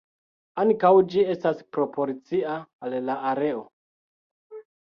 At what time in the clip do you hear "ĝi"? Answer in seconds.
1.11-1.25